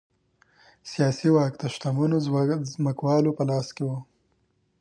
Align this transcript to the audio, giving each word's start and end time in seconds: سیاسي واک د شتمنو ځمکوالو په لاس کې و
سیاسي 0.91 1.29
واک 1.35 1.53
د 1.59 1.63
شتمنو 1.73 2.17
ځمکوالو 2.73 3.35
په 3.37 3.43
لاس 3.49 3.67
کې 3.75 3.83
و 3.85 3.89